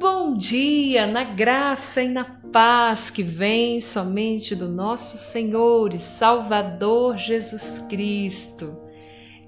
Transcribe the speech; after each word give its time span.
bom 0.00 0.34
dia 0.34 1.06
na 1.06 1.22
graça 1.22 2.02
e 2.02 2.08
na 2.08 2.24
paz 2.24 3.10
que 3.10 3.22
vem 3.22 3.82
somente 3.82 4.56
do 4.56 4.66
nosso 4.66 5.18
Senhor 5.18 5.92
e 5.92 6.00
Salvador 6.00 7.18
Jesus 7.18 7.80
Cristo. 7.86 8.80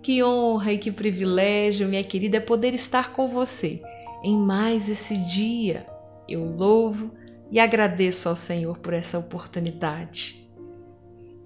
Que 0.03 0.23
honra 0.23 0.75
e 0.75 0.79
que 0.79 0.93
privilégio, 0.93 1.89
minha 1.89 2.05
querida, 2.05 2.37
é 2.37 2.41
poder 2.41 2.75
estar 2.75 3.15
com 3.15 3.29
você 3.29 3.81
em 4.23 4.37
mais 4.37 4.91
esse 4.91 5.17
dia. 5.27 5.87
Eu 6.29 6.45
louvo 6.45 7.11
e 7.51 7.59
agradeço 7.59 8.29
ao 8.29 8.37
Senhor 8.37 8.77
por 8.77 8.93
essa 8.93 9.19
oportunidade. 9.19 10.47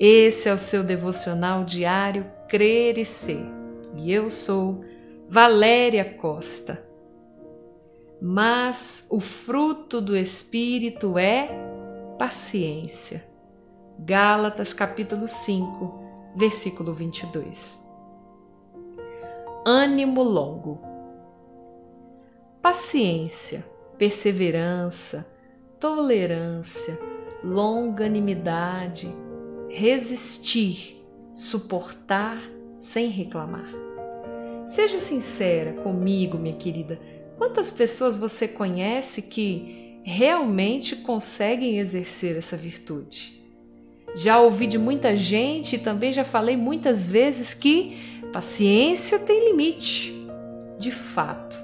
Esse 0.01 0.49
é 0.49 0.53
o 0.53 0.59
seu 0.59 0.83
devocional 0.83 1.65
diário 1.65 2.27
Crer 2.49 2.99
e 2.99 3.05
Ser. 3.05 3.47
E 3.97 4.13
eu 4.13 4.31
sou 4.31 4.85
Valéria 5.29 6.05
Costa 6.05 6.96
mas 8.29 9.07
o 9.13 9.21
fruto 9.21 10.01
do 10.01 10.17
Espírito 10.17 11.17
é 11.17 11.49
paciência. 12.19 13.25
Gálatas 14.01 14.73
capítulo 14.73 15.29
5, 15.29 16.35
versículo 16.35 16.93
22. 16.93 17.89
Ânimo 19.65 20.25
longo. 20.25 20.81
Paciência, 22.61 23.65
perseverança, 23.97 25.39
tolerância, 25.79 26.99
longanimidade, 27.45 29.09
resistir, 29.69 31.01
suportar 31.33 32.43
sem 32.77 33.09
reclamar. 33.09 33.71
Seja 34.67 34.99
sincera 34.99 35.75
comigo, 35.75 36.37
minha 36.37 36.57
querida 36.57 36.99
Quantas 37.39 37.71
pessoas 37.71 38.17
você 38.17 38.49
conhece 38.49 39.23
que 39.23 40.01
realmente 40.03 40.97
conseguem 40.97 41.79
exercer 41.79 42.37
essa 42.37 42.57
virtude? 42.57 43.43
Já 44.15 44.41
ouvi 44.41 44.67
de 44.67 44.79
muita 44.79 45.15
gente 45.15 45.77
e 45.77 45.79
também 45.79 46.13
já 46.13 46.25
falei 46.25 46.57
muitas 46.57 47.07
vezes 47.07 47.53
que 47.53 48.23
paciência 48.33 49.19
tem 49.19 49.51
limite. 49.51 50.15
De 50.79 50.91
fato, 50.91 51.57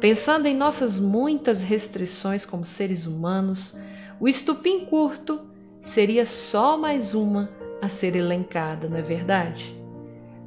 pensando 0.00 0.46
em 0.46 0.56
nossas 0.56 0.98
muitas 0.98 1.62
restrições 1.62 2.44
como 2.44 2.64
seres 2.64 3.06
humanos, 3.06 3.78
o 4.20 4.28
estupim 4.28 4.84
curto 4.86 5.40
seria 5.80 6.24
só 6.24 6.78
mais 6.78 7.14
uma 7.14 7.50
a 7.82 7.88
ser 7.88 8.14
elencada, 8.14 8.88
não 8.88 8.96
é 8.96 9.02
verdade? 9.02 9.74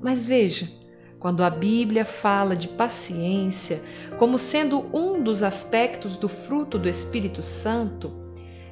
Mas 0.01 0.23
veja, 0.23 0.69
quando 1.19 1.43
a 1.43 1.49
Bíblia 1.49 2.05
fala 2.05 2.55
de 2.55 2.67
paciência 2.67 3.81
como 4.17 4.37
sendo 4.37 4.85
um 4.95 5.21
dos 5.21 5.43
aspectos 5.43 6.15
do 6.17 6.29
fruto 6.29 6.77
do 6.77 6.87
Espírito 6.87 7.41
Santo, 7.41 8.13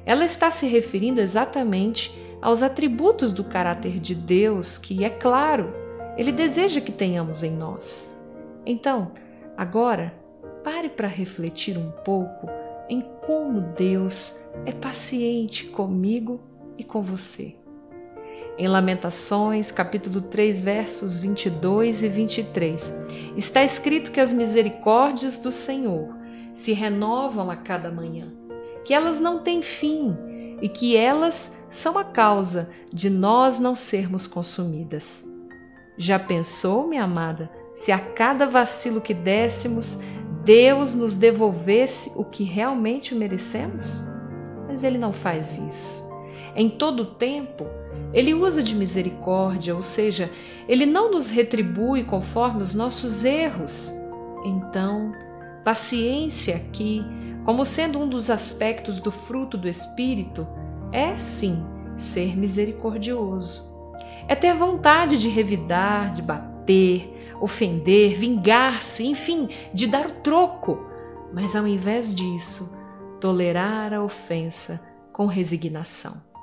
ela 0.06 0.24
está 0.24 0.50
se 0.50 0.66
referindo 0.66 1.20
exatamente 1.20 2.14
aos 2.40 2.62
atributos 2.62 3.32
do 3.32 3.42
caráter 3.42 3.98
de 3.98 4.14
Deus 4.14 4.76
que, 4.76 5.04
é 5.04 5.10
claro, 5.10 5.74
ele 6.16 6.30
deseja 6.30 6.80
que 6.80 6.92
tenhamos 6.92 7.42
em 7.42 7.50
nós. 7.50 8.24
Então, 8.66 9.12
agora, 9.56 10.14
pare 10.62 10.88
para 10.88 11.08
refletir 11.08 11.76
um 11.76 11.90
pouco 11.90 12.48
em 12.88 13.02
como 13.26 13.60
Deus 13.60 14.44
é 14.66 14.72
paciente 14.72 15.64
comigo 15.66 16.40
e 16.76 16.84
com 16.84 17.02
você. 17.02 17.63
Em 18.56 18.68
Lamentações, 18.68 19.72
capítulo 19.72 20.20
3, 20.20 20.60
versos 20.60 21.18
22 21.18 22.04
e 22.04 22.08
23, 22.08 23.06
está 23.36 23.64
escrito 23.64 24.12
que 24.12 24.20
as 24.20 24.32
misericórdias 24.32 25.38
do 25.38 25.50
Senhor 25.50 26.14
se 26.52 26.72
renovam 26.72 27.50
a 27.50 27.56
cada 27.56 27.90
manhã, 27.90 28.32
que 28.84 28.94
elas 28.94 29.18
não 29.18 29.40
têm 29.40 29.60
fim 29.60 30.16
e 30.62 30.68
que 30.68 30.96
elas 30.96 31.66
são 31.68 31.98
a 31.98 32.04
causa 32.04 32.70
de 32.92 33.10
nós 33.10 33.58
não 33.58 33.74
sermos 33.74 34.28
consumidas. 34.28 35.28
Já 35.98 36.16
pensou, 36.16 36.86
minha 36.86 37.02
amada, 37.02 37.50
se 37.72 37.90
a 37.90 37.98
cada 37.98 38.46
vacilo 38.46 39.00
que 39.00 39.14
dessemos, 39.14 39.98
Deus 40.44 40.94
nos 40.94 41.16
devolvesse 41.16 42.12
o 42.20 42.24
que 42.24 42.44
realmente 42.44 43.16
merecemos? 43.16 44.00
Mas 44.68 44.84
Ele 44.84 44.96
não 44.96 45.12
faz 45.12 45.58
isso. 45.58 46.04
Em 46.54 46.70
todo 46.70 47.16
tempo, 47.16 47.66
ele 48.14 48.32
usa 48.32 48.62
de 48.62 48.76
misericórdia, 48.76 49.74
ou 49.74 49.82
seja, 49.82 50.30
ele 50.68 50.86
não 50.86 51.10
nos 51.10 51.28
retribui 51.28 52.04
conforme 52.04 52.62
os 52.62 52.72
nossos 52.72 53.24
erros. 53.24 53.92
Então, 54.44 55.12
paciência 55.64 56.54
aqui, 56.54 57.04
como 57.44 57.64
sendo 57.64 57.98
um 57.98 58.08
dos 58.08 58.30
aspectos 58.30 59.00
do 59.00 59.10
fruto 59.10 59.58
do 59.58 59.68
Espírito, 59.68 60.46
é 60.92 61.16
sim 61.16 61.66
ser 61.96 62.36
misericordioso. 62.36 63.74
É 64.28 64.36
ter 64.36 64.54
vontade 64.54 65.18
de 65.18 65.28
revidar, 65.28 66.12
de 66.12 66.22
bater, 66.22 67.34
ofender, 67.40 68.16
vingar-se, 68.16 69.04
enfim, 69.04 69.48
de 69.74 69.88
dar 69.88 70.06
o 70.06 70.12
troco, 70.22 70.86
mas 71.32 71.56
ao 71.56 71.66
invés 71.66 72.14
disso, 72.14 72.78
tolerar 73.20 73.92
a 73.92 74.02
ofensa 74.02 74.80
com 75.12 75.26
resignação. 75.26 76.33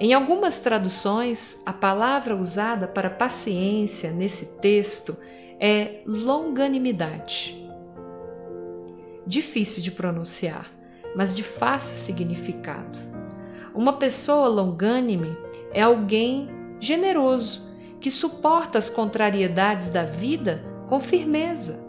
Em 0.00 0.14
algumas 0.14 0.60
traduções, 0.60 1.64
a 1.66 1.72
palavra 1.72 2.36
usada 2.36 2.86
para 2.86 3.10
paciência 3.10 4.12
nesse 4.12 4.60
texto 4.60 5.16
é 5.58 6.02
longanimidade. 6.06 7.68
Difícil 9.26 9.82
de 9.82 9.90
pronunciar, 9.90 10.70
mas 11.16 11.34
de 11.34 11.42
fácil 11.42 11.96
significado. 11.96 12.96
Uma 13.74 13.94
pessoa 13.94 14.46
longânime 14.46 15.36
é 15.72 15.82
alguém 15.82 16.48
generoso 16.78 17.68
que 18.00 18.10
suporta 18.10 18.78
as 18.78 18.88
contrariedades 18.88 19.90
da 19.90 20.04
vida 20.04 20.64
com 20.86 21.00
firmeza. 21.00 21.88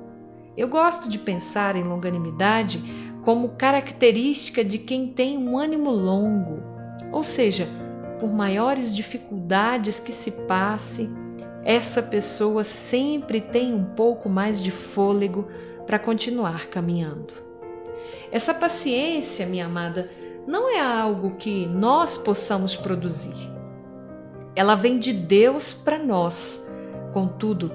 Eu 0.58 0.68
gosto 0.68 1.08
de 1.08 1.20
pensar 1.20 1.76
em 1.76 1.84
longanimidade 1.84 2.82
como 3.22 3.50
característica 3.50 4.66
de 4.66 4.80
quem 4.80 5.10
tem 5.10 5.38
um 5.38 5.60
ânimo 5.60 5.92
longo, 5.92 6.64
ou 7.12 7.24
seja, 7.24 7.68
por 8.20 8.32
maiores 8.32 8.96
dificuldades 8.96 10.00
que 10.00 10.12
se 10.12 10.32
passe, 10.32 11.10
essa 11.64 12.04
pessoa 12.04 12.64
sempre 12.64 13.42
tem 13.42 13.74
um 13.74 13.84
pouco 13.84 14.30
mais 14.30 14.62
de 14.62 14.72
fôlego 14.72 15.48
para 15.86 16.00
continuar 16.00 16.68
caminhando. 16.68 17.34
Essa 18.32 18.54
paciência, 18.54 19.46
minha 19.46 19.66
amada, 19.66 20.10
não 20.48 20.70
é 20.70 20.80
algo 20.80 21.36
que 21.36 21.66
nós 21.68 22.18
possamos 22.18 22.76
produzir. 22.76 23.50
Ela 24.56 24.76
vem 24.76 25.00
de 25.00 25.14
Deus 25.14 25.74
para 25.74 25.98
nós. 25.98 26.76
Contudo, 27.14 27.72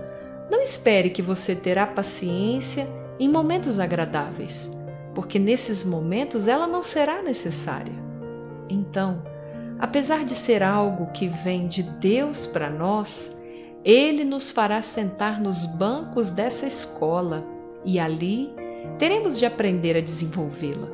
não 0.50 0.60
espere 0.60 1.10
que 1.10 1.22
você 1.22 1.54
terá 1.54 1.86
paciência 1.86 2.86
em 3.18 3.28
momentos 3.28 3.78
agradáveis, 3.78 4.70
porque 5.14 5.38
nesses 5.38 5.84
momentos 5.84 6.48
ela 6.48 6.66
não 6.66 6.82
será 6.82 7.22
necessária. 7.22 7.94
Então, 8.68 9.22
Apesar 9.78 10.24
de 10.24 10.34
ser 10.34 10.62
algo 10.62 11.06
que 11.12 11.26
vem 11.26 11.66
de 11.66 11.82
Deus 11.82 12.46
para 12.46 12.70
nós, 12.70 13.44
Ele 13.84 14.24
nos 14.24 14.50
fará 14.50 14.80
sentar 14.82 15.40
nos 15.40 15.66
bancos 15.66 16.30
dessa 16.30 16.66
escola 16.66 17.44
e 17.84 17.98
ali 17.98 18.54
teremos 18.98 19.38
de 19.38 19.44
aprender 19.44 19.96
a 19.96 20.00
desenvolvê-la. 20.00 20.88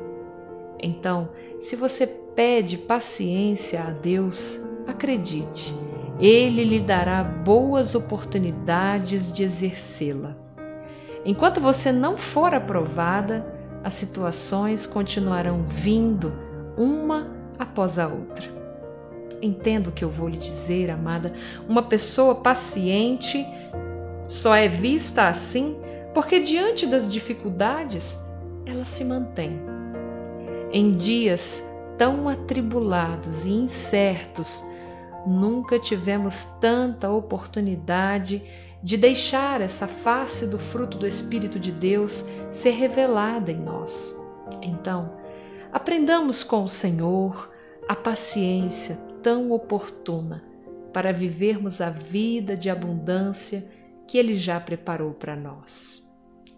Então, 0.81 1.29
se 1.59 1.75
você 1.75 2.07
pede 2.35 2.77
paciência 2.77 3.83
a 3.83 3.91
Deus, 3.91 4.59
acredite, 4.87 5.73
Ele 6.19 6.63
lhe 6.63 6.79
dará 6.79 7.23
boas 7.23 7.93
oportunidades 7.93 9.31
de 9.31 9.43
exercê-la. 9.43 10.35
Enquanto 11.23 11.61
você 11.61 11.91
não 11.91 12.17
for 12.17 12.53
aprovada, 12.53 13.45
as 13.83 13.93
situações 13.93 14.87
continuarão 14.87 15.63
vindo 15.63 16.33
uma 16.75 17.27
após 17.59 17.99
a 17.99 18.07
outra. 18.07 18.60
Entenda 19.41 19.89
o 19.89 19.91
que 19.91 20.03
eu 20.03 20.09
vou 20.09 20.29
lhe 20.29 20.37
dizer, 20.37 20.91
amada. 20.91 21.33
Uma 21.67 21.81
pessoa 21.83 22.35
paciente 22.35 23.45
só 24.27 24.55
é 24.55 24.67
vista 24.67 25.27
assim 25.27 25.81
porque, 26.13 26.39
diante 26.39 26.85
das 26.85 27.11
dificuldades, 27.11 28.19
ela 28.65 28.85
se 28.85 29.03
mantém. 29.05 29.59
Em 30.71 30.91
dias 30.91 31.69
tão 31.97 32.27
atribulados 32.27 33.45
e 33.45 33.51
incertos, 33.51 34.63
nunca 35.25 35.79
tivemos 35.79 36.57
tanta 36.59 37.09
oportunidade 37.09 38.43
de 38.83 38.97
deixar 38.97 39.61
essa 39.61 39.87
face 39.87 40.47
do 40.47 40.57
fruto 40.57 40.97
do 40.97 41.07
Espírito 41.07 41.59
de 41.59 41.71
Deus 41.71 42.27
ser 42.49 42.71
revelada 42.71 43.51
em 43.51 43.59
nós. 43.59 44.19
Então, 44.61 45.13
aprendamos 45.71 46.43
com 46.43 46.63
o 46.63 46.69
Senhor 46.69 47.51
a 47.87 47.95
paciência 47.95 49.10
tão 49.21 49.51
oportuna 49.51 50.43
para 50.93 51.13
vivermos 51.13 51.81
a 51.81 51.89
vida 51.89 52.55
de 52.55 52.69
abundância 52.69 53.71
que 54.07 54.17
Ele 54.17 54.35
já 54.35 54.59
preparou 54.59 55.13
para 55.13 55.35
nós. 55.35 56.11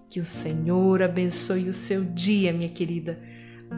Que 0.09 0.19
o 0.19 0.25
Senhor 0.25 1.01
abençoe 1.01 1.69
o 1.69 1.73
seu 1.73 2.03
dia, 2.03 2.53
minha 2.53 2.69
querida. 2.69 3.19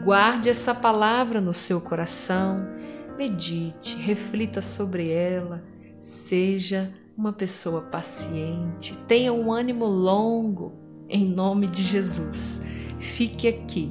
Guarde 0.04 0.48
essa 0.48 0.74
palavra 0.74 1.40
no 1.40 1.52
seu 1.52 1.80
coração, 1.80 2.68
medite, 3.16 3.96
reflita 3.96 4.60
sobre 4.60 5.10
ela, 5.10 5.64
seja 5.98 6.92
uma 7.16 7.32
pessoa 7.32 7.82
paciente, 7.82 8.96
tenha 9.08 9.32
um 9.32 9.50
ânimo 9.50 9.86
longo, 9.86 10.74
em 11.08 11.24
nome 11.24 11.66
de 11.66 11.82
Jesus. 11.82 12.66
Fique 12.98 13.48
aqui 13.48 13.90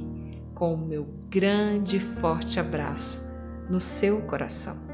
com 0.54 0.74
o 0.74 0.86
meu 0.86 1.04
grande 1.28 1.96
e 1.96 2.00
forte 2.00 2.60
abraço 2.60 3.36
no 3.68 3.80
seu 3.80 4.22
coração. 4.22 4.85